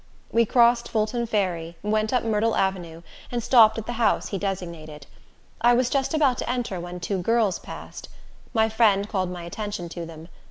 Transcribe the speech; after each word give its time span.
We 0.31 0.47
crossed 0.47 0.89
Fulton 0.89 1.27
ferry, 1.27 1.77
went 1.83 2.11
up 2.11 2.23
Myrtle 2.23 2.55
Avenue, 2.55 3.03
and 3.31 3.43
stopped 3.43 3.77
at 3.77 3.85
the 3.85 3.91
house 4.01 4.29
he 4.29 4.39
designated. 4.39 5.05
I 5.61 5.75
was 5.75 5.91
just 5.91 6.15
about 6.15 6.39
to 6.39 6.49
enter, 6.49 6.79
when 6.79 6.99
two 6.99 7.21
girls 7.21 7.59
passed. 7.59 8.09
My 8.51 8.67
friend 8.67 9.07
called 9.07 9.29
my 9.29 9.43
attention 9.43 9.89
to 9.89 10.03
them. 10.07 10.27